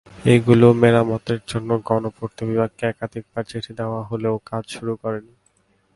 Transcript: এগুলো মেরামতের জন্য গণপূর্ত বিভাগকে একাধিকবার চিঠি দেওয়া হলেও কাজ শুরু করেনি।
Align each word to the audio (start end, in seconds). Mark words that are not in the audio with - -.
এগুলো 0.25 0.67
মেরামতের 0.81 1.39
জন্য 1.47 1.69
গণপূর্ত 1.89 2.37
বিভাগকে 2.49 2.83
একাধিকবার 2.87 3.43
চিঠি 3.49 3.71
দেওয়া 3.79 4.01
হলেও 4.09 4.35
কাজ 4.49 4.63
শুরু 4.75 4.93
করেনি। 5.03 5.33